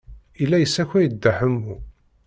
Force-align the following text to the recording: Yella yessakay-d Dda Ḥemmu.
Yella 0.39 0.57
yessakay-d 0.59 1.13
Dda 1.15 1.31
Ḥemmu. 1.37 1.75